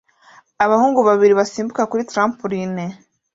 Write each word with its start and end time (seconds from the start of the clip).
Abahungu 0.63 0.99
babiri 1.07 1.33
basimbuka 1.39 1.81
kuri 1.91 2.07
trampoline 2.09 2.85